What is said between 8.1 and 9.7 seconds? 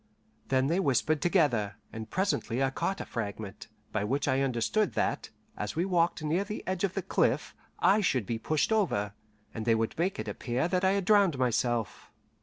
be pushed over, and